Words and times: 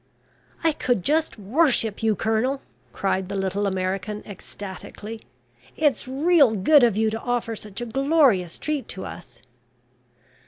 "I 0.63 0.71
could 0.71 1.03
just 1.03 1.37
worship 1.37 2.01
you, 2.01 2.15
Colonel," 2.15 2.63
cried 2.91 3.29
the 3.29 3.35
little 3.35 3.67
American, 3.67 4.23
ecstatically. 4.25 5.21
"It's 5.77 6.07
real 6.07 6.55
good 6.55 6.81
of 6.83 6.97
you 6.97 7.11
to 7.11 7.21
offer 7.21 7.55
such 7.55 7.81
a 7.81 7.85
glorious 7.85 8.57
treat 8.57 8.87
to 8.87 9.05
us." 9.05 9.43